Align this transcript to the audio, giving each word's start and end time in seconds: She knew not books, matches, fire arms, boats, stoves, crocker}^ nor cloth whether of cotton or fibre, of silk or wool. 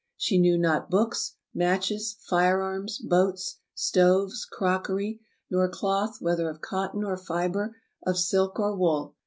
She 0.17 0.39
knew 0.41 0.57
not 0.57 0.89
books, 0.89 1.35
matches, 1.53 2.17
fire 2.27 2.59
arms, 2.63 2.97
boats, 2.97 3.59
stoves, 3.75 4.47
crocker}^ 4.51 5.19
nor 5.51 5.69
cloth 5.69 6.17
whether 6.19 6.49
of 6.49 6.59
cotton 6.59 7.03
or 7.03 7.17
fibre, 7.17 7.75
of 8.03 8.17
silk 8.17 8.59
or 8.59 8.75
wool. 8.75 9.15